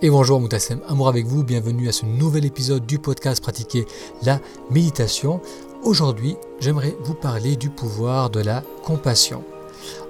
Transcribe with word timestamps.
Et 0.00 0.10
bonjour 0.10 0.40
Moutassem, 0.40 0.80
amour 0.86 1.08
avec 1.08 1.26
vous, 1.26 1.42
bienvenue 1.42 1.88
à 1.88 1.92
ce 1.92 2.06
nouvel 2.06 2.44
épisode 2.44 2.86
du 2.86 3.00
podcast 3.00 3.42
Pratiquer 3.42 3.84
la 4.22 4.38
méditation. 4.70 5.40
Aujourd'hui, 5.82 6.36
j'aimerais 6.60 6.96
vous 7.02 7.14
parler 7.14 7.56
du 7.56 7.68
pouvoir 7.68 8.30
de 8.30 8.38
la 8.38 8.62
compassion. 8.84 9.42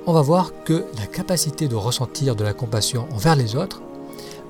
On 0.06 0.12
va 0.12 0.20
voir 0.20 0.52
que 0.64 0.84
la 0.98 1.06
capacité 1.06 1.68
de 1.68 1.74
ressentir 1.74 2.36
de 2.36 2.44
la 2.44 2.52
compassion 2.52 3.08
envers 3.14 3.34
les 3.34 3.56
autres 3.56 3.80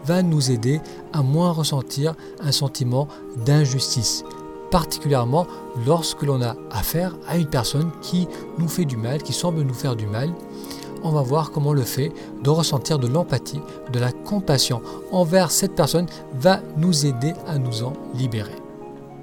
va 0.05 0.23
nous 0.23 0.51
aider 0.51 0.81
à 1.13 1.23
moins 1.23 1.53
ressentir 1.53 2.17
un 2.41 2.51
sentiment 2.51 3.07
d'injustice, 3.37 4.25
particulièrement 4.73 5.47
lorsque 5.87 6.25
l'on 6.25 6.43
a 6.43 6.57
affaire 6.73 7.17
à 7.29 7.37
une 7.39 7.47
personne 7.47 7.93
qui 8.03 8.27
nous 8.59 8.69
fait 8.69 8.87
du 8.87 8.97
mal, 8.97 9.23
qui 9.23 9.33
semble 9.33 9.63
nous 9.63 9.75
faire 9.75 9.95
du 9.95 10.09
mal 10.09 10.35
on 11.03 11.11
va 11.11 11.23
voir 11.23 11.51
comment 11.51 11.73
le 11.73 11.83
fait 11.83 12.13
de 12.43 12.51
ressentir 12.51 12.99
de 12.99 13.07
l'empathie, 13.07 13.61
de 13.93 13.99
la 13.99 14.13
compassion 14.13 14.83
envers 15.13 15.51
cette 15.51 15.75
personne 15.75 16.07
va 16.35 16.61
nous 16.77 17.07
aider 17.07 17.33
à 17.47 17.59
nous 17.59 17.83
en 17.83 17.93
libérer. 18.15 18.55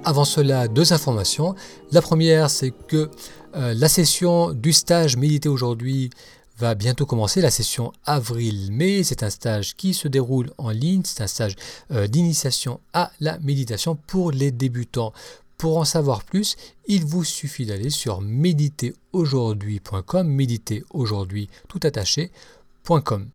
Avant 0.04 0.24
cela, 0.24 0.68
deux 0.68 0.92
informations. 0.92 1.54
La 1.90 2.00
première, 2.00 2.48
c'est 2.48 2.72
que 2.86 3.10
euh, 3.56 3.74
la 3.74 3.88
session 3.88 4.52
du 4.52 4.72
stage 4.72 5.16
médité 5.16 5.48
aujourd'hui 5.48 6.10
va 6.58 6.74
bientôt 6.74 7.06
commencer, 7.06 7.40
la 7.40 7.50
session 7.50 7.92
avril-mai. 8.04 9.02
C'est 9.02 9.22
un 9.22 9.30
stage 9.30 9.74
qui 9.74 9.94
se 9.94 10.08
déroule 10.08 10.50
en 10.58 10.70
ligne, 10.70 11.02
c'est 11.04 11.22
un 11.22 11.26
stage 11.26 11.54
euh, 11.90 12.06
d'initiation 12.06 12.80
à 12.92 13.10
la 13.20 13.38
méditation 13.40 13.96
pour 14.06 14.30
les 14.30 14.50
débutants. 14.50 15.12
Pour 15.58 15.78
en 15.78 15.84
savoir 15.84 16.22
plus, 16.22 16.54
il 16.86 17.04
vous 17.04 17.24
suffit 17.24 17.66
d'aller 17.66 17.90
sur 17.90 18.20
méditeraujourd'hui.com, 18.20 20.28
méditeraujourd'hui 20.28 21.48
tout 21.68 21.80
attaché.com. 21.82 23.30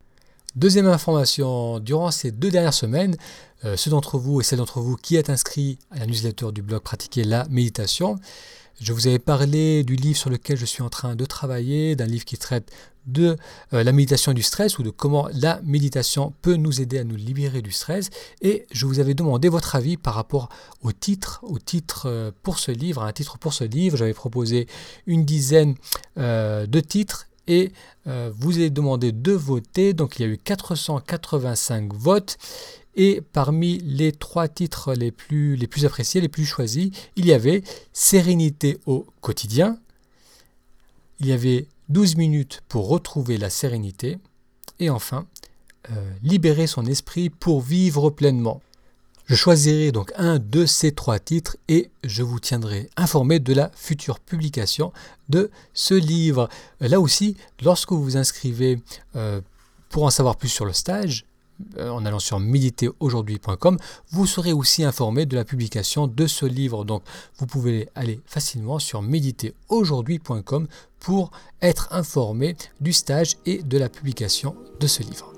Deuxième 0.58 0.88
information, 0.88 1.80
durant 1.80 2.12
ces 2.12 2.32
deux 2.32 2.52
dernières 2.52 2.74
semaines, 2.74 3.16
euh, 3.64 3.78
ceux 3.78 3.90
d'entre 3.90 4.18
vous 4.18 4.42
et 4.42 4.44
celles 4.44 4.60
d'entre 4.60 4.82
vous 4.82 4.98
qui 4.98 5.16
êtes 5.16 5.30
inscrits 5.30 5.80
à 5.92 6.00
la 6.00 6.08
newsletter 6.08 6.52
du 6.52 6.62
blog 6.62 6.82
Pratiquer 6.82 7.24
la 7.24 7.48
méditation, 7.50 8.20
je 8.82 8.92
vous 8.92 9.08
avais 9.08 9.18
parlé 9.18 9.86
du 9.86 9.96
livre 9.96 10.18
sur 10.18 10.30
lequel 10.30 10.58
je 10.58 10.66
suis 10.66 10.84
en 10.84 10.90
train 10.90 11.16
de 11.16 11.24
travailler, 11.24 11.96
d'un 11.96 12.06
livre 12.06 12.26
qui 12.26 12.38
traite 12.38 12.70
de 13.08 13.38
euh, 13.72 13.86
la 13.86 13.94
méditation 13.94 14.34
du 14.34 14.42
stress 14.42 14.78
ou 14.78 14.84
de 14.84 14.90
comment 14.90 15.30
la 15.34 15.62
méditation 15.64 16.34
peut 16.42 16.58
nous 16.58 16.82
aider 16.82 17.00
à 17.00 17.06
nous 17.06 17.16
libérer 17.16 17.62
du 17.62 17.72
stress. 17.72 18.10
Et 18.42 18.66
je 18.74 18.86
vous 18.86 19.00
avais 19.00 19.14
demandé 19.14 19.48
votre 19.48 19.76
avis 19.76 19.96
par 19.96 20.16
rapport 20.16 20.50
au 20.82 20.92
titre, 20.92 21.40
au 21.44 21.60
titre 21.60 22.08
euh, 22.08 22.32
pour 22.44 22.60
ce 22.60 22.72
livre, 22.72 23.04
un 23.04 23.14
titre 23.14 23.38
pour 23.38 23.54
ce 23.54 23.64
livre. 23.64 23.96
J'avais 23.96 24.14
proposé 24.14 24.68
une 25.08 25.24
dizaine 25.24 25.76
de 26.18 26.80
titres 26.82 27.28
et 27.52 27.72
vous 28.06 28.58
avez 28.58 28.70
demandé 28.70 29.12
de 29.12 29.32
voter. 29.32 29.94
Donc 29.94 30.18
il 30.18 30.24
y 30.24 30.26
a 30.26 30.28
eu 30.28 30.38
485 30.38 31.94
votes. 31.94 32.38
Et 32.96 33.22
parmi 33.34 33.78
les 33.80 34.12
trois 34.12 34.48
titres 34.48 34.94
les 34.94 35.12
plus, 35.12 35.56
les 35.56 35.68
plus 35.68 35.86
appréciés, 35.86 36.20
les 36.20 36.28
plus 36.28 36.46
choisis, 36.46 36.92
il 37.16 37.26
y 37.26 37.34
avait 37.34 37.64
Sérénité 37.94 38.80
au 38.86 39.06
quotidien, 39.22 39.78
il 41.20 41.28
y 41.28 41.32
avait 41.32 41.68
12 41.90 42.18
minutes 42.18 42.62
pour 42.68 42.88
retrouver 42.88 43.38
la 43.38 43.50
sérénité 43.50 44.18
et 44.80 44.90
enfin 44.90 45.26
euh, 45.92 46.12
libérer 46.24 46.68
son 46.68 46.86
esprit 46.86 47.30
pour 47.30 47.62
vivre 47.62 48.10
pleinement. 48.10 48.62
Je 49.32 49.38
choisirai 49.38 49.94
donc 49.94 50.12
un 50.18 50.40
de 50.40 50.66
ces 50.66 50.92
trois 50.92 51.18
titres 51.18 51.56
et 51.70 51.90
je 52.04 52.22
vous 52.22 52.42
tiendrai 52.42 52.90
informé 52.98 53.40
de 53.40 53.54
la 53.54 53.72
future 53.74 54.20
publication 54.20 54.92
de 55.30 55.50
ce 55.74 55.94
livre. 55.94 56.50
Là 56.82 57.00
aussi, 57.00 57.38
lorsque 57.64 57.94
vous 57.94 58.04
vous 58.04 58.18
inscrivez 58.18 58.82
euh, 59.16 59.40
pour 59.88 60.04
en 60.04 60.10
savoir 60.10 60.36
plus 60.36 60.50
sur 60.50 60.66
le 60.66 60.74
stage, 60.74 61.24
euh, 61.78 61.88
en 61.92 62.06
allant 62.06 62.20
sur 62.20 62.42
méditeraujourd'hui.com, 62.42 63.78
vous 64.10 64.28
serez 64.28 64.52
aussi 64.52 64.84
informé 64.84 65.26
de 65.26 65.38
la 65.38 65.46
publication 65.46 66.08
de 66.08 66.28
ce 66.28 66.46
livre. 66.46 66.84
Donc 66.84 67.02
vous 67.38 67.46
pouvez 67.46 67.88
aller 67.96 68.20
facilement 68.26 68.80
sur 68.80 69.02
méditeraujourd'hui.com 69.02 70.68
pour 71.00 71.32
être 71.62 71.88
informé 71.94 72.58
du 72.82 72.92
stage 72.92 73.38
et 73.46 73.64
de 73.64 73.78
la 73.78 73.88
publication 73.88 74.58
de 74.82 74.88
ce 74.88 75.04
livre. 75.04 75.31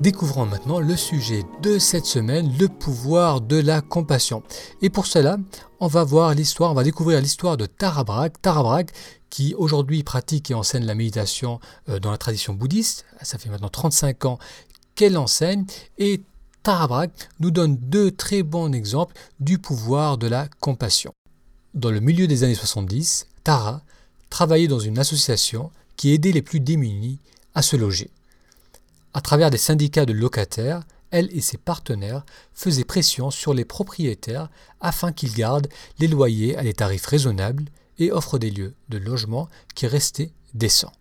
Découvrons 0.00 0.46
maintenant 0.46 0.78
le 0.78 0.96
sujet 0.96 1.42
de 1.60 1.80
cette 1.80 2.06
semaine, 2.06 2.56
le 2.56 2.68
pouvoir 2.68 3.40
de 3.40 3.56
la 3.56 3.80
compassion. 3.80 4.44
Et 4.80 4.90
pour 4.90 5.06
cela, 5.06 5.38
on 5.80 5.88
va 5.88 6.04
voir 6.04 6.34
l'histoire, 6.34 6.70
on 6.70 6.74
va 6.74 6.84
découvrir 6.84 7.20
l'histoire 7.20 7.56
de 7.56 7.66
Tara 7.66 8.04
Brach. 8.04 8.30
Tara 8.40 8.62
Brach 8.62 8.86
qui 9.28 9.56
aujourd'hui 9.56 10.04
pratique 10.04 10.52
et 10.52 10.54
enseigne 10.54 10.84
la 10.84 10.94
méditation 10.94 11.58
euh, 11.88 11.98
dans 11.98 12.12
la 12.12 12.16
tradition 12.16 12.54
bouddhiste. 12.54 13.06
Ça 13.22 13.38
fait 13.38 13.48
maintenant 13.48 13.70
35 13.70 14.24
ans 14.26 14.38
qu'elle 14.94 15.18
enseigne 15.18 15.64
et 15.98 16.22
Tara 16.62 17.06
nous 17.40 17.50
donne 17.50 17.76
deux 17.76 18.12
très 18.12 18.44
bons 18.44 18.72
exemples 18.72 19.16
du 19.40 19.58
pouvoir 19.58 20.16
de 20.16 20.28
la 20.28 20.46
compassion. 20.60 21.12
Dans 21.74 21.90
le 21.90 21.98
milieu 21.98 22.28
des 22.28 22.44
années 22.44 22.54
70, 22.54 23.26
Tara 23.42 23.82
travaillait 24.30 24.68
dans 24.68 24.78
une 24.78 25.00
association 25.00 25.72
qui 25.96 26.12
aidait 26.12 26.32
les 26.32 26.42
plus 26.42 26.60
démunis 26.60 27.18
à 27.56 27.62
se 27.62 27.74
loger. 27.74 28.12
À 29.14 29.20
travers 29.20 29.50
des 29.50 29.58
syndicats 29.58 30.06
de 30.06 30.12
locataires, 30.12 30.84
elle 31.10 31.28
et 31.36 31.40
ses 31.40 31.56
partenaires 31.56 32.24
faisaient 32.52 32.84
pression 32.84 33.30
sur 33.30 33.54
les 33.54 33.64
propriétaires 33.64 34.50
afin 34.80 35.12
qu'ils 35.12 35.32
gardent 35.32 35.68
les 35.98 36.08
loyers 36.08 36.56
à 36.56 36.62
des 36.62 36.74
tarifs 36.74 37.06
raisonnables 37.06 37.64
et 37.98 38.12
offrent 38.12 38.38
des 38.38 38.50
lieux 38.50 38.74
de 38.88 38.98
logement 38.98 39.48
qui 39.74 39.86
restaient 39.86 40.32
décents. 40.54 40.92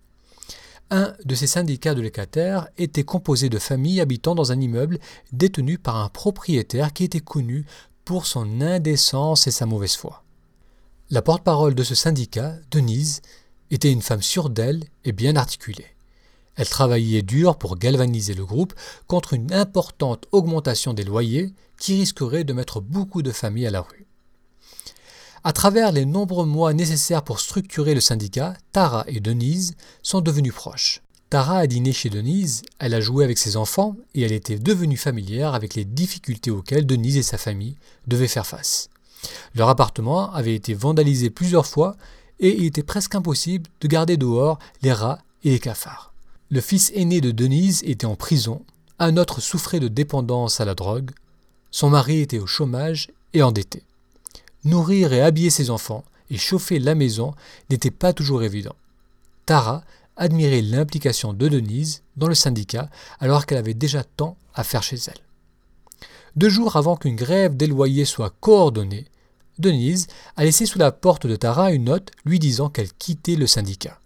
Un 0.89 1.13
de 1.25 1.35
ces 1.35 1.47
syndicats 1.47 1.95
de 1.95 2.01
locataires 2.01 2.69
était 2.77 3.03
composé 3.03 3.49
de 3.49 3.59
familles 3.59 3.99
habitant 3.99 4.35
dans 4.35 4.53
un 4.53 4.61
immeuble 4.61 4.99
détenu 5.33 5.77
par 5.77 5.97
un 5.97 6.07
propriétaire 6.07 6.93
qui 6.93 7.03
était 7.03 7.19
connu 7.19 7.65
pour 8.05 8.25
son 8.25 8.61
indécence 8.61 9.47
et 9.47 9.51
sa 9.51 9.65
mauvaise 9.65 9.95
foi. 9.95 10.23
La 11.09 11.21
porte-parole 11.21 11.75
de 11.75 11.83
ce 11.83 11.95
syndicat, 11.95 12.55
Denise, 12.71 13.21
était 13.69 13.91
une 13.91 14.01
femme 14.01 14.21
sûre 14.21 14.49
d'elle 14.49 14.85
et 15.03 15.11
bien 15.11 15.35
articulée. 15.35 15.96
Elle 16.57 16.67
travaillait 16.67 17.21
dur 17.21 17.57
pour 17.57 17.77
galvaniser 17.77 18.33
le 18.33 18.45
groupe 18.45 18.73
contre 19.07 19.33
une 19.33 19.53
importante 19.53 20.25
augmentation 20.31 20.93
des 20.93 21.03
loyers 21.03 21.53
qui 21.79 21.95
risquerait 21.95 22.43
de 22.43 22.53
mettre 22.53 22.81
beaucoup 22.81 23.21
de 23.21 23.31
familles 23.31 23.67
à 23.67 23.71
la 23.71 23.81
rue. 23.81 24.07
À 25.43 25.53
travers 25.53 25.91
les 25.91 26.05
nombreux 26.05 26.45
mois 26.45 26.73
nécessaires 26.73 27.23
pour 27.23 27.39
structurer 27.39 27.93
le 27.93 28.01
syndicat, 28.01 28.55
Tara 28.73 29.05
et 29.07 29.19
Denise 29.19 29.75
sont 30.01 30.19
devenues 30.19 30.51
proches. 30.51 31.01
Tara 31.29 31.59
a 31.59 31.67
dîné 31.67 31.93
chez 31.93 32.09
Denise, 32.09 32.63
elle 32.79 32.93
a 32.93 33.01
joué 33.01 33.23
avec 33.23 33.37
ses 33.37 33.55
enfants 33.55 33.95
et 34.15 34.21
elle 34.21 34.31
était 34.31 34.59
devenue 34.59 34.97
familière 34.97 35.53
avec 35.53 35.75
les 35.75 35.85
difficultés 35.85 36.51
auxquelles 36.51 36.85
Denise 36.85 37.17
et 37.17 37.23
sa 37.23 37.37
famille 37.37 37.77
devaient 38.07 38.27
faire 38.27 38.47
face. 38.47 38.89
Leur 39.55 39.69
appartement 39.69 40.33
avait 40.33 40.55
été 40.55 40.73
vandalisé 40.73 41.29
plusieurs 41.29 41.65
fois 41.65 41.95
et 42.39 42.57
il 42.57 42.65
était 42.65 42.83
presque 42.83 43.15
impossible 43.15 43.69
de 43.81 43.87
garder 43.87 44.17
dehors 44.17 44.57
les 44.81 44.93
rats 44.93 45.19
et 45.43 45.51
les 45.51 45.59
cafards. 45.59 46.13
Le 46.49 46.61
fils 46.61 46.91
aîné 46.95 47.19
de 47.19 47.31
Denise 47.31 47.83
était 47.83 48.05
en 48.05 48.15
prison, 48.15 48.63
un 48.99 49.17
autre 49.17 49.41
souffrait 49.41 49.81
de 49.81 49.89
dépendance 49.89 50.61
à 50.61 50.65
la 50.65 50.75
drogue, 50.75 51.11
son 51.71 51.89
mari 51.89 52.21
était 52.21 52.39
au 52.39 52.47
chômage 52.47 53.09
et 53.33 53.43
endetté. 53.43 53.83
Nourrir 54.63 55.11
et 55.11 55.21
habiller 55.21 55.49
ses 55.49 55.69
enfants 55.69 56.05
et 56.29 56.37
chauffer 56.37 56.79
la 56.79 56.95
maison 56.95 57.33
n'était 57.69 57.91
pas 57.91 58.13
toujours 58.13 58.43
évident. 58.43 58.75
Tara 59.45 59.83
admirait 60.15 60.61
l'implication 60.61 61.33
de 61.33 61.49
Denise 61.49 62.01
dans 62.15 62.27
le 62.27 62.35
syndicat 62.35 62.89
alors 63.19 63.45
qu'elle 63.45 63.57
avait 63.57 63.73
déjà 63.73 64.05
tant 64.05 64.37
à 64.53 64.63
faire 64.63 64.83
chez 64.83 64.97
elle. 65.07 65.19
Deux 66.37 66.49
jours 66.49 66.77
avant 66.77 66.95
qu'une 66.95 67.15
grève 67.17 67.57
des 67.57 67.67
loyers 67.67 68.05
soit 68.05 68.33
coordonnée, 68.39 69.05
Denise 69.59 70.07
a 70.37 70.45
laissé 70.45 70.65
sous 70.65 70.79
la 70.79 70.93
porte 70.93 71.27
de 71.27 71.35
Tara 71.35 71.71
une 71.71 71.85
note 71.85 72.11
lui 72.23 72.39
disant 72.39 72.69
qu'elle 72.69 72.93
quittait 72.93 73.35
le 73.35 73.47
syndicat. 73.47 73.99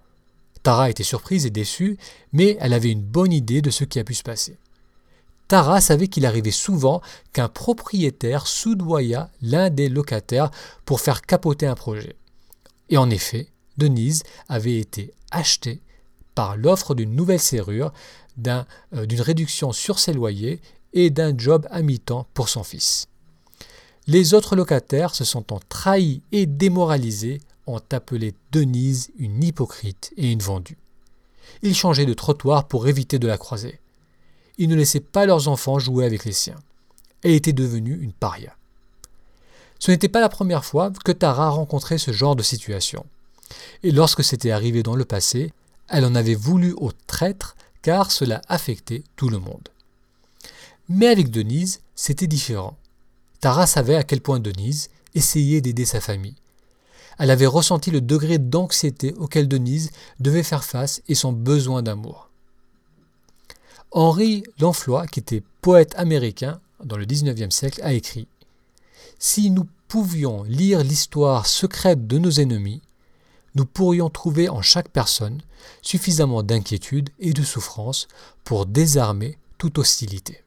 Tara 0.64 0.90
était 0.90 1.04
surprise 1.04 1.46
et 1.46 1.50
déçue, 1.50 1.98
mais 2.34 2.58
elle 2.60 2.74
avait 2.74 2.92
une 2.92 3.02
bonne 3.02 3.34
idée 3.34 3.62
de 3.62 3.70
ce 3.70 3.84
qui 3.84 4.00
a 4.00 4.04
pu 4.04 4.14
se 4.14 4.24
passer. 4.24 4.58
Tara 5.48 5.82
savait 5.82 6.08
qu'il 6.08 6.26
arrivait 6.26 6.52
souvent 6.52 7.02
qu'un 7.34 7.50
propriétaire 7.50 8.48
soudoya 8.48 9.30
l'un 9.42 9.70
des 9.70 9.90
locataires 9.90 10.52
pour 10.86 11.02
faire 11.02 11.22
capoter 11.22 11.68
un 11.68 11.76
projet. 11.76 12.16
Et 12.90 12.98
en 12.98 13.10
effet, 13.10 13.48
Denise 13.78 14.24
avait 14.48 14.78
été 14.78 15.14
achetée 15.32 15.82
par 16.36 16.56
l'offre 16.56 16.96
d'une 16.96 17.16
nouvelle 17.16 17.40
serrure, 17.40 17.92
euh, 18.48 19.06
d'une 19.06 19.22
réduction 19.22 19.72
sur 19.72 20.00
ses 20.00 20.14
loyers 20.14 20.62
et 20.94 21.10
d'un 21.10 21.38
job 21.38 21.68
à 21.70 21.82
mi-temps 21.82 22.28
pour 22.34 22.50
son 22.50 22.64
fils. 22.64 23.08
Les 24.08 24.34
autres 24.34 24.56
locataires, 24.56 25.14
se 25.16 25.24
sentant 25.24 25.60
trahis 25.70 26.22
et 26.32 26.46
démoralisés, 26.46 27.40
ont 27.74 27.82
Denise 28.52 29.12
une 29.18 29.44
hypocrite 29.44 30.14
et 30.18 30.32
une 30.32 30.42
vendue. 30.42 30.78
Ils 31.62 31.76
changeaient 31.76 32.06
de 32.06 32.14
trottoir 32.14 32.68
pour 32.68 32.88
éviter 32.88 33.20
de 33.20 33.28
la 33.28 33.38
croiser 33.38 33.80
ils 34.62 34.70
ne 34.70 34.76
laissaient 34.76 35.00
pas 35.00 35.26
leurs 35.26 35.48
enfants 35.48 35.80
jouer 35.80 36.06
avec 36.06 36.24
les 36.24 36.34
siens. 36.34 36.60
Elle 37.24 37.32
était 37.32 37.52
devenue 37.52 38.00
une 38.00 38.14
paria. 38.14 38.56
Ce 39.80 39.90
n'était 39.90 40.08
pas 40.08 40.22
la 40.22 40.30
première 40.30 40.66
fois 40.66 40.92
que 41.04 41.12
Tara 41.12 41.50
rencontrait 41.50 41.98
ce 41.98 42.12
genre 42.12 42.36
de 42.36 42.44
situation. 42.44 43.06
Et 43.82 43.90
lorsque 43.90 44.24
c'était 44.24 44.52
arrivé 44.52 44.84
dans 44.84 44.96
le 44.96 45.04
passé, 45.04 45.52
elle 45.90 46.06
en 46.06 46.14
avait 46.14 46.36
voulu 46.36 46.74
au 46.74 46.92
traître 47.08 47.56
car 47.82 48.12
cela 48.12 48.42
affectait 48.48 49.04
tout 49.16 49.30
le 49.30 49.40
monde. 49.40 49.70
Mais 50.88 51.08
avec 51.08 51.32
Denise, 51.32 51.82
c'était 51.96 52.28
différent. 52.28 52.78
Tara 53.40 53.66
savait 53.66 53.96
à 53.96 54.04
quel 54.04 54.22
point 54.22 54.40
Denise 54.40 54.90
essayait 55.16 55.62
d'aider 55.62 55.86
sa 55.86 56.00
famille. 56.00 56.36
Elle 57.22 57.30
avait 57.30 57.46
ressenti 57.46 57.92
le 57.92 58.02
degré 58.02 58.40
d'anxiété 58.40 59.14
auquel 59.14 59.48
Denise 59.48 59.92
devait 60.20 60.42
faire 60.42 60.64
face 60.64 61.04
et 61.08 61.14
son 61.14 61.32
besoin 61.32 61.84
d'amour. 61.84 62.32
Henri 63.92 64.42
Lanfloy, 64.60 65.06
qui 65.06 65.20
était 65.20 65.44
poète 65.62 65.94
américain 65.98 66.60
dans 66.84 66.98
le 66.98 67.06
XIXe 67.06 67.54
siècle, 67.54 67.80
a 67.84 67.94
écrit 67.94 68.28
Si 69.20 69.52
nous 69.52 69.68
pouvions 69.88 70.42
lire 70.42 70.84
l'histoire 70.84 71.46
secrète 71.46 72.08
de 72.08 72.18
nos 72.18 72.32
ennemis, 72.32 72.82
nous 73.54 73.68
pourrions 73.68 74.10
trouver 74.10 74.50
en 74.50 74.64
chaque 74.64 74.90
personne 74.90 75.44
suffisamment 75.84 76.42
d'inquiétude 76.42 77.12
et 77.20 77.34
de 77.34 77.44
souffrance 77.44 78.08
pour 78.44 78.66
désarmer 78.66 79.38
toute 79.60 79.78
hostilité. 79.78 80.44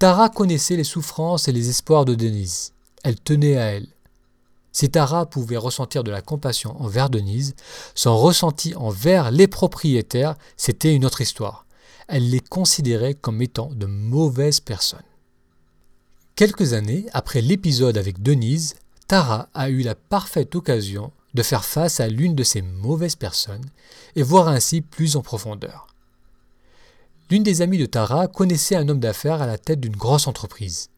Tara 0.00 0.30
connaissait 0.30 0.74
les 0.74 0.82
souffrances 0.82 1.46
et 1.46 1.52
les 1.52 1.68
espoirs 1.68 2.04
de 2.04 2.16
Denise. 2.16 2.72
Elle 3.04 3.20
tenait 3.20 3.56
à 3.56 3.66
elle. 3.66 3.91
Si 4.72 4.90
Tara 4.90 5.26
pouvait 5.26 5.58
ressentir 5.58 6.02
de 6.02 6.10
la 6.10 6.22
compassion 6.22 6.80
envers 6.80 7.10
Denise, 7.10 7.54
son 7.94 8.16
ressenti 8.16 8.74
envers 8.74 9.30
les 9.30 9.46
propriétaires, 9.46 10.34
c'était 10.56 10.94
une 10.94 11.04
autre 11.04 11.20
histoire. 11.20 11.66
Elle 12.08 12.30
les 12.30 12.40
considérait 12.40 13.14
comme 13.14 13.42
étant 13.42 13.70
de 13.74 13.86
mauvaises 13.86 14.60
personnes. 14.60 15.00
Quelques 16.36 16.72
années 16.72 17.06
après 17.12 17.42
l'épisode 17.42 17.98
avec 17.98 18.22
Denise, 18.22 18.74
Tara 19.06 19.48
a 19.52 19.68
eu 19.68 19.82
la 19.82 19.94
parfaite 19.94 20.54
occasion 20.54 21.12
de 21.34 21.42
faire 21.42 21.64
face 21.64 22.00
à 22.00 22.08
l'une 22.08 22.34
de 22.34 22.42
ces 22.42 22.62
mauvaises 22.62 23.16
personnes 23.16 23.64
et 24.16 24.22
voir 24.22 24.48
ainsi 24.48 24.80
plus 24.80 25.16
en 25.16 25.22
profondeur. 25.22 25.86
L'une 27.30 27.42
des 27.42 27.62
amies 27.62 27.78
de 27.78 27.86
Tara 27.86 28.28
connaissait 28.28 28.76
un 28.76 28.88
homme 28.88 29.00
d'affaires 29.00 29.40
à 29.42 29.46
la 29.46 29.58
tête 29.58 29.80
d'une 29.80 29.96
grosse 29.96 30.26
entreprise. 30.26 30.88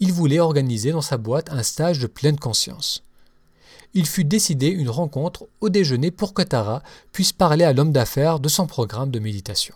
Il 0.00 0.12
voulait 0.12 0.38
organiser 0.38 0.92
dans 0.92 1.02
sa 1.02 1.16
boîte 1.16 1.50
un 1.50 1.62
stage 1.62 1.98
de 1.98 2.06
pleine 2.06 2.38
conscience. 2.38 3.02
Il 3.94 4.06
fut 4.06 4.24
décidé 4.24 4.68
une 4.68 4.90
rencontre 4.90 5.48
au 5.60 5.70
déjeuner 5.70 6.10
pour 6.10 6.34
que 6.34 6.42
Tara 6.42 6.82
puisse 7.12 7.32
parler 7.32 7.64
à 7.64 7.72
l'homme 7.72 7.92
d'affaires 7.92 8.38
de 8.38 8.48
son 8.48 8.66
programme 8.66 9.10
de 9.10 9.18
méditation. 9.18 9.74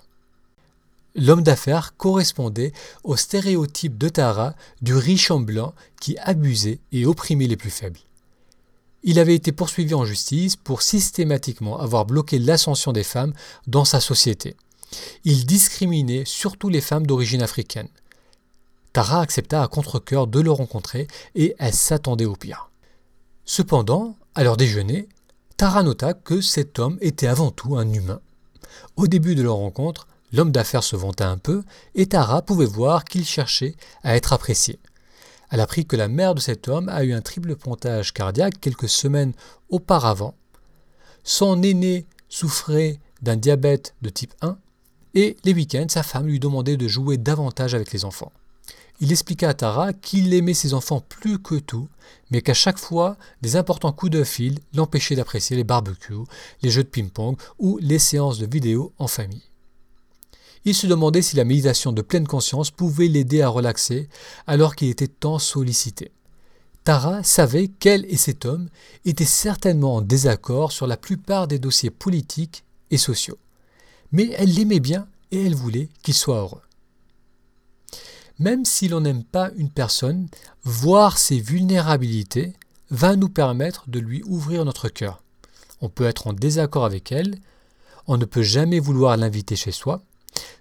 L'homme 1.15 1.43
d'affaires 1.43 1.97
correspondait 1.97 2.73
au 3.05 3.17
stéréotype 3.17 3.99
de 3.99 4.09
Tara 4.09 4.55
du 4.81 4.95
riche 4.95 5.31
en 5.31 5.41
blanc 5.41 5.75
qui 6.01 6.17
abusait 6.19 6.79
et 6.93 7.05
opprimait 7.05 7.47
les 7.47 7.57
plus 7.57 7.71
faibles. 7.71 8.01
Il 9.03 9.19
avait 9.19 9.35
été 9.35 9.51
poursuivi 9.51 9.95
en 9.95 10.05
justice 10.05 10.57
pour 10.57 10.83
systématiquement 10.83 11.81
avoir 11.81 12.07
bloqué 12.07 12.39
l'ascension 12.39 12.93
des 12.93 13.03
femmes 13.03 13.33
dans 13.67 13.85
sa 13.85 14.01
société. 14.01 14.55
Il 15.25 15.45
discriminait 15.45 16.25
surtout 16.25 16.69
les 16.69 16.81
femmes 16.81 17.07
d'origine 17.07 17.43
africaine. 17.43 17.89
Tara 18.93 19.21
accepta 19.21 19.62
à 19.62 19.69
contre-coeur 19.69 20.27
de 20.27 20.41
le 20.41 20.50
rencontrer 20.50 21.06
et 21.35 21.55
elle 21.59 21.75
s'attendait 21.75 22.25
au 22.25 22.37
pire. 22.37 22.71
Cependant, 23.44 24.17
à 24.35 24.44
leur 24.44 24.56
déjeuner, 24.56 25.09
Tara 25.56 25.83
nota 25.83 26.15
que 26.15 26.41
cet 26.41 26.79
homme 26.79 26.99
était 27.00 27.27
avant 27.27 27.50
tout 27.50 27.77
un 27.77 27.91
humain. 27.93 28.21
Au 28.97 29.06
début 29.06 29.35
de 29.35 29.43
leur 29.43 29.56
rencontre, 29.56 30.06
L'homme 30.33 30.50
d'affaires 30.50 30.83
se 30.83 30.97
vanta 30.97 31.29
un 31.29 31.37
peu, 31.37 31.62
et 31.94 32.06
Tara 32.06 32.43
pouvait 32.43 32.65
voir 32.65 33.05
qu'il 33.05 33.25
cherchait 33.25 33.75
à 34.03 34.17
être 34.17 34.33
apprécié. 34.33 34.79
Elle 35.50 35.61
apprit 35.61 35.85
que 35.85 35.97
la 35.97 36.09
mère 36.09 36.35
de 36.35 36.41
cet 36.41 36.69
homme 36.69 36.88
a 36.88 37.05
eu 37.05 37.12
un 37.12 37.21
triple 37.21 37.55
pontage 37.55 38.15
cardiaque 38.15 38.59
quelques 38.59 38.88
semaines 38.88 39.35
auparavant. 39.69 40.35
Son 41.23 41.62
aîné 41.62 42.06
souffrait 42.31 42.99
d'un 43.21 43.37
diabète 43.37 43.95
de 44.00 44.09
type 44.09 44.33
1, 44.41 44.56
et 45.15 45.37
les 45.45 45.53
week-ends, 45.53 45.87
sa 45.91 46.03
femme 46.03 46.27
lui 46.27 46.41
demandait 46.41 46.79
de 46.79 46.88
jouer 46.88 47.19
davantage 47.19 47.75
avec 47.75 47.93
les 47.93 48.06
enfants. 48.06 48.33
Il 49.00 49.11
expliqua 49.11 49.49
à 49.49 49.55
Tara 49.55 49.93
qu'il 49.93 50.33
aimait 50.33 50.55
ses 50.55 50.75
enfants 50.75 51.00
plus 51.00 51.39
que 51.39 51.56
tout, 51.56 51.89
mais 52.31 52.41
qu'à 52.41 52.55
chaque 52.55 52.79
fois, 52.79 53.17
des 53.41 53.56
importants 53.56 53.93
coups 53.93 54.12
de 54.12 54.25
fil 54.25 54.61
l'empêchaient 54.75 55.17
d'apprécier 55.17 55.56
les 55.56 55.65
barbecues, 55.65 56.25
les 56.62 56.71
jeux 56.71 56.85
de 56.85 56.89
ping-pong 56.89 57.37
ou 57.59 57.79
les 57.79 57.99
séances 57.99 58.39
de 58.39 58.47
vidéo 58.47 58.93
en 58.99 59.09
famille. 59.09 59.43
Il 60.65 60.75
se 60.75 60.87
demandait 60.87 61.23
si 61.23 61.35
la 61.35 61.44
méditation 61.44 61.93
de 61.93 62.03
pleine 62.03 62.27
conscience 62.27 62.71
pouvait 62.71 63.09
l'aider 63.09 63.43
à 63.43 63.49
relaxer 63.49 64.09
alors 64.47 64.77
qu'il 64.77 64.89
était 64.89 65.09
tant 65.09 65.41
sollicité. 65.41 66.12
Tara 66.85 67.23
savait 67.23 67.69
qu'elle 67.69 68.05
et 68.06 68.17
cet 68.17 68.45
homme 68.45 68.69
étaient 69.05 69.25
certainement 69.25 69.97
en 69.97 70.03
désaccord 70.03 70.73
sur 70.73 70.87
la 70.87 70.97
plupart 70.97 71.49
des 71.49 71.59
dossiers 71.59 71.91
politiques 71.91 72.65
et 72.91 72.99
sociaux. 72.99 73.38
Mais 74.12 74.31
elle 74.37 74.55
l'aimait 74.55 74.81
bien 74.81 75.09
et 75.31 75.47
elle 75.47 75.55
voulait 75.55 75.88
qu'il 76.03 76.15
soit 76.15 76.38
heureux. 76.38 76.62
Même 78.38 78.64
si 78.64 78.88
l'on 78.88 79.00
n'aime 79.00 79.25
pas 79.25 79.50
une 79.56 79.70
personne, 79.70 80.29
voir 80.64 81.19
ses 81.19 81.38
vulnérabilités 81.38 82.55
va 82.90 83.17
nous 83.17 83.29
permettre 83.29 83.88
de 83.88 83.99
lui 83.99 84.23
ouvrir 84.25 84.64
notre 84.64 84.88
cœur. 84.88 85.23
On 85.81 85.88
peut 85.88 86.06
être 86.06 86.26
en 86.26 86.32
désaccord 86.32 86.84
avec 86.84 87.12
elle, 87.12 87.37
on 88.06 88.17
ne 88.17 88.25
peut 88.25 88.43
jamais 88.43 88.81
vouloir 88.81 89.17
l'inviter 89.17 89.56
chez 89.56 89.73
soi, 89.73 90.02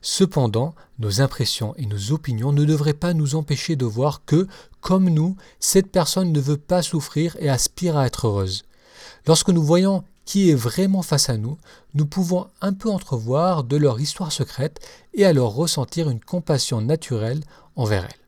Cependant, 0.01 0.75
nos 0.99 1.21
impressions 1.21 1.75
et 1.77 1.85
nos 1.85 2.11
opinions 2.11 2.51
ne 2.51 2.65
devraient 2.65 2.93
pas 2.93 3.13
nous 3.13 3.35
empêcher 3.35 3.75
de 3.75 3.85
voir 3.85 4.25
que, 4.25 4.47
comme 4.79 5.09
nous, 5.09 5.35
cette 5.59 5.91
personne 5.91 6.31
ne 6.31 6.39
veut 6.39 6.57
pas 6.57 6.81
souffrir 6.81 7.37
et 7.39 7.49
aspire 7.49 7.97
à 7.97 8.05
être 8.05 8.27
heureuse. 8.27 8.63
Lorsque 9.27 9.49
nous 9.49 9.63
voyons 9.63 10.03
qui 10.25 10.49
est 10.49 10.55
vraiment 10.55 11.01
face 11.01 11.29
à 11.29 11.37
nous, 11.37 11.57
nous 11.93 12.05
pouvons 12.05 12.47
un 12.61 12.73
peu 12.73 12.89
entrevoir 12.89 13.63
de 13.63 13.77
leur 13.77 13.99
histoire 13.99 14.31
secrète 14.31 14.79
et 15.13 15.25
alors 15.25 15.55
ressentir 15.55 16.09
une 16.09 16.19
compassion 16.19 16.81
naturelle 16.81 17.41
envers 17.75 18.05
elle. 18.05 18.21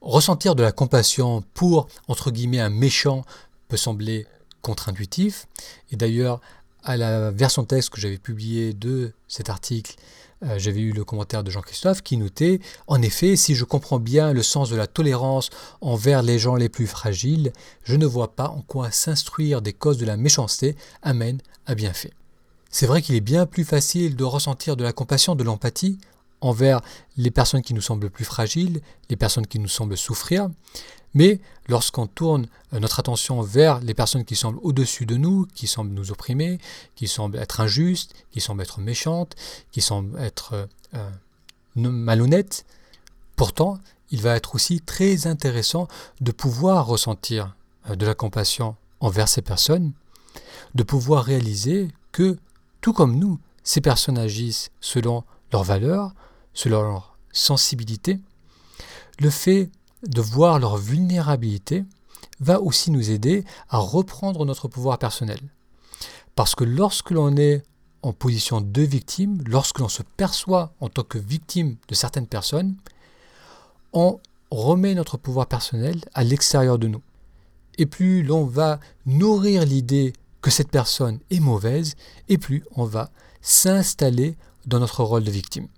Ressentir 0.00 0.54
de 0.54 0.62
la 0.62 0.72
compassion 0.72 1.44
pour, 1.54 1.86
entre 2.08 2.30
guillemets, 2.30 2.60
un 2.60 2.70
méchant 2.70 3.22
peut 3.68 3.76
sembler 3.76 4.26
contre-intuitif, 4.62 5.46
et 5.90 5.96
d'ailleurs, 5.96 6.40
à 6.84 6.96
la 6.96 7.30
version 7.30 7.64
texte 7.64 7.90
que 7.90 8.00
j'avais 8.00 8.18
publiée 8.18 8.72
de 8.72 9.12
cet 9.28 9.50
article, 9.50 9.96
euh, 10.42 10.58
j'avais 10.58 10.80
eu 10.80 10.92
le 10.92 11.04
commentaire 11.04 11.44
de 11.44 11.50
Jean-Christophe 11.50 12.02
qui 12.02 12.16
notait 12.16 12.60
En 12.86 13.02
effet, 13.02 13.36
si 13.36 13.54
je 13.54 13.64
comprends 13.64 13.98
bien 13.98 14.32
le 14.32 14.42
sens 14.42 14.70
de 14.70 14.76
la 14.76 14.86
tolérance 14.86 15.50
envers 15.82 16.22
les 16.22 16.38
gens 16.38 16.54
les 16.54 16.70
plus 16.70 16.86
fragiles, 16.86 17.52
je 17.84 17.96
ne 17.96 18.06
vois 18.06 18.34
pas 18.34 18.48
en 18.48 18.62
quoi 18.62 18.90
s'instruire 18.90 19.60
des 19.60 19.74
causes 19.74 19.98
de 19.98 20.06
la 20.06 20.16
méchanceté 20.16 20.76
amène 21.02 21.40
à 21.66 21.74
bienfait. 21.74 22.12
C'est 22.70 22.86
vrai 22.86 23.02
qu'il 23.02 23.16
est 23.16 23.20
bien 23.20 23.46
plus 23.46 23.64
facile 23.64 24.16
de 24.16 24.24
ressentir 24.24 24.76
de 24.76 24.84
la 24.84 24.92
compassion, 24.92 25.34
de 25.34 25.44
l'empathie 25.44 25.98
envers 26.40 26.80
les 27.16 27.30
personnes 27.30 27.62
qui 27.62 27.74
nous 27.74 27.80
semblent 27.80 28.10
plus 28.10 28.24
fragiles, 28.24 28.80
les 29.08 29.16
personnes 29.16 29.46
qui 29.46 29.58
nous 29.58 29.68
semblent 29.68 29.96
souffrir, 29.96 30.48
mais 31.14 31.40
lorsqu'on 31.68 32.06
tourne 32.06 32.46
euh, 32.72 32.80
notre 32.80 33.00
attention 33.00 33.40
vers 33.42 33.80
les 33.80 33.94
personnes 33.94 34.24
qui 34.24 34.36
semblent 34.36 34.60
au-dessus 34.62 35.06
de 35.06 35.16
nous, 35.16 35.46
qui 35.54 35.66
semblent 35.66 35.92
nous 35.92 36.12
opprimer, 36.12 36.58
qui 36.94 37.08
semblent 37.08 37.38
être 37.38 37.60
injustes, 37.60 38.14
qui 38.30 38.40
semblent 38.40 38.62
être 38.62 38.80
méchantes, 38.80 39.34
qui 39.72 39.80
semblent 39.80 40.18
être 40.20 40.52
euh, 40.54 40.66
euh, 40.94 41.10
malhonnêtes, 41.76 42.64
pourtant, 43.36 43.78
il 44.10 44.22
va 44.22 44.36
être 44.36 44.54
aussi 44.54 44.80
très 44.80 45.26
intéressant 45.26 45.88
de 46.20 46.32
pouvoir 46.32 46.86
ressentir 46.86 47.54
de 47.88 48.04
la 48.04 48.14
compassion 48.14 48.76
envers 48.98 49.28
ces 49.28 49.40
personnes, 49.40 49.92
de 50.74 50.82
pouvoir 50.82 51.24
réaliser 51.24 51.88
que, 52.12 52.36
tout 52.80 52.92
comme 52.92 53.16
nous, 53.16 53.38
ces 53.62 53.80
personnes 53.80 54.18
agissent 54.18 54.70
selon 54.80 55.22
leurs 55.52 55.62
valeurs, 55.62 56.12
selon 56.54 56.82
leur 56.82 57.18
sensibilité. 57.32 58.18
Le 59.18 59.30
fait 59.30 59.70
de 60.06 60.20
voir 60.20 60.58
leur 60.58 60.76
vulnérabilité 60.76 61.84
va 62.40 62.60
aussi 62.60 62.90
nous 62.90 63.10
aider 63.10 63.44
à 63.68 63.78
reprendre 63.78 64.44
notre 64.44 64.68
pouvoir 64.68 64.98
personnel. 64.98 65.40
Parce 66.34 66.54
que 66.54 66.64
lorsque 66.64 67.10
l'on 67.10 67.36
est 67.36 67.62
en 68.02 68.12
position 68.12 68.60
de 68.60 68.82
victime, 68.82 69.42
lorsque 69.46 69.78
l'on 69.78 69.88
se 69.88 70.02
perçoit 70.02 70.72
en 70.80 70.88
tant 70.88 71.02
que 71.02 71.18
victime 71.18 71.76
de 71.88 71.94
certaines 71.94 72.26
personnes, 72.26 72.76
on 73.92 74.20
remet 74.50 74.94
notre 74.94 75.18
pouvoir 75.18 75.46
personnel 75.46 76.00
à 76.14 76.24
l'extérieur 76.24 76.78
de 76.78 76.88
nous. 76.88 77.02
Et 77.78 77.86
plus 77.86 78.22
l'on 78.22 78.44
va 78.44 78.80
nourrir 79.06 79.64
l'idée 79.64 80.12
que 80.40 80.50
cette 80.50 80.70
personne 80.70 81.20
est 81.30 81.40
mauvaise, 81.40 81.94
et 82.28 82.38
plus 82.38 82.64
on 82.74 82.84
va 82.84 83.10
s'installer 83.42 84.36
dans 84.66 84.80
notre 84.80 85.04
rôle 85.04 85.24
de 85.24 85.30
victime. 85.30 85.68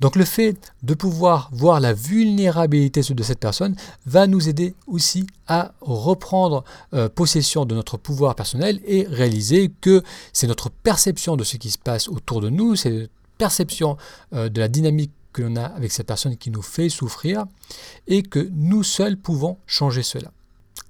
Donc 0.00 0.16
le 0.16 0.24
fait 0.24 0.56
de 0.82 0.94
pouvoir 0.94 1.50
voir 1.52 1.80
la 1.80 1.92
vulnérabilité 1.92 3.00
de 3.00 3.22
cette 3.22 3.38
personne 3.38 3.76
va 4.06 4.26
nous 4.26 4.48
aider 4.48 4.74
aussi 4.86 5.26
à 5.46 5.72
reprendre 5.80 6.64
euh, 6.94 7.08
possession 7.08 7.64
de 7.64 7.74
notre 7.74 7.96
pouvoir 7.96 8.34
personnel 8.34 8.80
et 8.86 9.06
réaliser 9.08 9.72
que 9.80 10.02
c'est 10.32 10.46
notre 10.46 10.70
perception 10.70 11.36
de 11.36 11.44
ce 11.44 11.56
qui 11.56 11.70
se 11.70 11.78
passe 11.78 12.08
autour 12.08 12.40
de 12.40 12.48
nous, 12.48 12.76
c'est 12.76 12.90
notre 12.90 13.12
perception 13.38 13.96
euh, 14.34 14.48
de 14.48 14.60
la 14.60 14.68
dynamique 14.68 15.12
que 15.32 15.42
l'on 15.42 15.56
a 15.56 15.64
avec 15.64 15.92
cette 15.92 16.06
personne 16.06 16.36
qui 16.36 16.50
nous 16.50 16.62
fait 16.62 16.88
souffrir 16.88 17.44
et 18.06 18.22
que 18.22 18.50
nous 18.52 18.82
seuls 18.82 19.16
pouvons 19.16 19.56
changer 19.66 20.02
cela. 20.02 20.30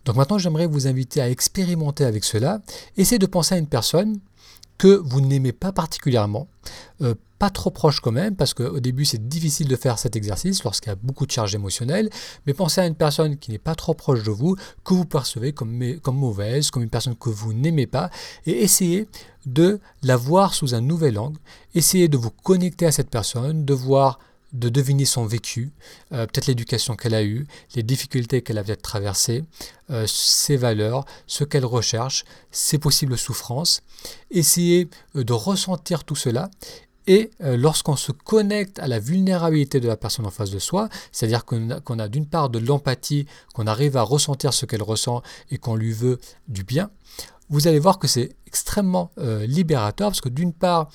Donc 0.05 0.17
maintenant 0.17 0.39
j'aimerais 0.39 0.67
vous 0.67 0.87
inviter 0.89 1.21
à 1.21 1.31
expérimenter 1.31 2.05
avec 2.05 2.25
cela, 2.25 2.61
essayez 2.97 3.21
de 3.21 3.27
penser 3.27 3.55
à 3.55 3.59
une 3.59 3.69
personne 3.69 4.19
que 4.79 5.01
vous 5.05 5.21
n'aimez 5.21 5.53
pas 5.53 5.73
particulièrement, 5.73 6.49
euh, 7.01 7.15
pas 7.39 7.51
trop 7.51 7.71
proche 7.71 8.01
quand 8.01 8.13
même, 8.13 8.37
parce 8.37 8.55
qu'au 8.55 8.81
début 8.81 9.05
c'est 9.05 9.29
difficile 9.29 9.69
de 9.69 9.77
faire 9.77 9.99
cet 9.99 10.17
exercice 10.17 10.63
lorsqu'il 10.65 10.91
y 10.91 10.93
a 10.93 10.99
beaucoup 11.03 11.27
de 11.27 11.31
charge 11.31 11.55
émotionnelle, 11.55 12.09
mais 12.47 12.55
pensez 12.55 12.81
à 12.81 12.87
une 12.87 12.95
personne 12.95 13.37
qui 13.37 13.51
n'est 13.51 13.59
pas 13.59 13.75
trop 13.75 13.95
proche 13.95 14.23
de 14.23 14.31
vous, 14.31 14.57
que 14.85 14.95
vous 14.95 15.05
percevez 15.05 15.53
comme, 15.53 15.99
comme 16.03 16.17
mauvaise, 16.17 16.71
comme 16.71 16.83
une 16.83 16.91
personne 16.91 17.17
que 17.17 17.31
vous 17.31 17.53
n'aimez 17.53 17.87
pas, 17.87 18.11
et 18.47 18.63
essayez 18.63 19.09
de 19.47 19.81
la 20.03 20.17
voir 20.17 20.55
sous 20.55 20.75
un 20.75 20.81
nouvel 20.81 21.19
angle, 21.19 21.39
essayez 21.75 22.09
de 22.09 22.17
vous 22.17 22.31
connecter 22.31 22.87
à 22.87 22.93
cette 22.93 23.11
personne, 23.11 23.65
de 23.65 23.75
voir 23.75 24.19
de 24.53 24.69
deviner 24.69 25.05
son 25.05 25.25
vécu, 25.25 25.73
euh, 26.13 26.27
peut-être 26.27 26.47
l'éducation 26.47 26.95
qu'elle 26.95 27.15
a 27.15 27.23
eue, 27.23 27.47
les 27.75 27.83
difficultés 27.83 28.43
qu'elle 28.43 28.59
a 28.59 28.65
peut-être 28.65 28.83
traversées, 28.83 29.45
euh, 29.91 30.07
ses 30.07 30.57
valeurs, 30.57 31.05
ce 31.27 31.45
qu'elle 31.45 31.65
recherche, 31.65 32.25
ses 32.51 32.79
possibles 32.79 33.17
souffrances. 33.17 33.83
Essayez 34.31 34.89
euh, 35.17 35.25
de 35.25 35.33
ressentir 35.33 36.05
tout 36.05 36.17
cela 36.17 36.51
et 37.09 37.33
lorsqu'on 37.41 37.97
se 37.97 38.13
connecte 38.13 38.79
à 38.79 38.87
la 38.87 39.01
vulnérabilité 39.01 39.81
de 39.81 39.89
la 39.89 39.97
personne 39.97 40.25
en 40.25 40.31
face 40.31 40.51
de 40.51 40.61
soi, 40.61 40.89
c'est-à-dire 41.11 41.45
qu'on 41.45 41.99
a, 41.99 42.09
d'une 42.09 42.27
part 42.27 42.49
de 42.49 42.61
l'empathie, 42.61 43.27
qu'on 43.55 43.67
arrive 43.67 43.97
à 43.97 44.03
ressentir 44.03 44.55
ce 44.55 44.67
qu'elle 44.67 44.85
ressent 44.85 45.21
et 45.51 45.59
qu'on 45.59 45.75
lui 45.75 45.93
veut 45.93 46.21
du 46.47 46.63
bien, 46.63 46.91
vous 47.51 47.67
allez 47.67 47.81
voir 47.81 47.99
que 47.99 48.07
c'est 48.07 48.37
extrêmement 48.47 49.11
libérateur 49.19 50.11
parce 50.11 50.21
que 50.21 50.29
d'une 50.29 50.53
part, 50.53 50.91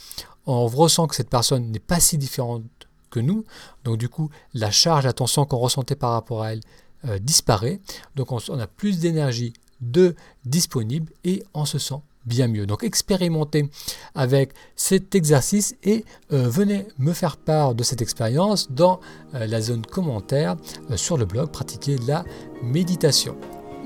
on 0.46 0.66
ressent 0.68 1.08
que 1.08 1.16
cette 1.16 1.30
personne 1.30 1.72
n'est 1.72 1.80
pas 1.80 2.00
si 2.00 2.18
différente 2.18 2.64
que 3.10 3.20
nous. 3.20 3.44
Donc 3.84 3.98
du 3.98 4.10
coup, 4.10 4.30
la 4.54 4.72
charge, 4.72 5.06
la 5.06 5.14
tension 5.14 5.46
qu'on 5.46 5.58
ressentait 5.58 5.96
par 5.96 6.12
rapport 6.12 6.44
à 6.44 6.54
elle 6.54 6.62
euh, 7.08 7.20
disparaît. 7.20 7.80
Donc 8.16 8.32
on, 8.32 8.60
a 8.60 8.68
plus 8.68 9.00
d'énergie 9.00 9.54
de 9.82 10.16
disponible 10.46 11.14
et 11.24 11.44
on 11.54 11.66
se 11.66 11.78
sent 11.78 12.02
bien 12.26 12.48
mieux. 12.48 12.66
Donc 12.66 12.84
expérimentez 12.84 13.70
avec 14.16 14.54
cet 14.76 15.14
exercice 15.14 15.76
et 15.84 16.04
euh, 16.34 16.50
venez 16.50 16.88
me 16.98 17.14
faire 17.14 17.38
part 17.38 17.76
de 17.76 17.84
cette 17.84 18.02
expérience 18.02 18.72
dans 18.72 19.00
euh, 19.36 19.46
la 19.46 19.62
zone 19.62 19.86
commentaire 19.86 20.58
sur 20.96 21.18
le 21.18 21.26
blog 21.26 21.52
Pratiquer 21.52 21.98
la 22.08 22.24
méditation. 22.64 23.38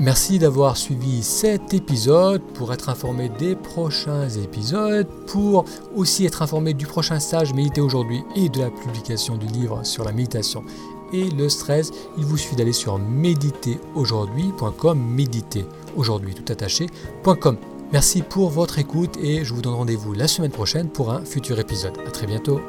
Merci 0.01 0.39
d'avoir 0.39 0.75
suivi 0.77 1.21
cet 1.21 1.75
épisode 1.75 2.41
pour 2.55 2.73
être 2.73 2.89
informé 2.89 3.29
des 3.29 3.55
prochains 3.55 4.27
épisodes, 4.29 5.05
pour 5.27 5.65
aussi 5.95 6.25
être 6.25 6.41
informé 6.41 6.73
du 6.73 6.87
prochain 6.87 7.19
stage 7.19 7.53
Méditer 7.53 7.81
aujourd'hui 7.81 8.23
et 8.35 8.49
de 8.49 8.61
la 8.61 8.71
publication 8.71 9.37
du 9.37 9.45
livre 9.45 9.85
sur 9.85 10.03
la 10.03 10.11
méditation 10.11 10.63
et 11.13 11.29
le 11.29 11.47
stress. 11.49 11.91
Il 12.17 12.25
vous 12.25 12.37
suffit 12.37 12.55
d'aller 12.55 12.73
sur 12.73 12.97
méditeraujourd'hui.com, 12.97 14.99
méditer 14.99 15.67
aujourd'hui 15.95 16.33
tout 16.33 16.51
attaché.com. 16.51 17.57
Merci 17.93 18.23
pour 18.23 18.49
votre 18.49 18.79
écoute 18.79 19.17
et 19.21 19.45
je 19.45 19.53
vous 19.53 19.61
donne 19.61 19.75
rendez-vous 19.75 20.13
la 20.13 20.27
semaine 20.27 20.49
prochaine 20.49 20.89
pour 20.89 21.11
un 21.11 21.23
futur 21.23 21.59
épisode. 21.59 21.93
A 22.07 22.09
très 22.09 22.25
bientôt. 22.25 22.59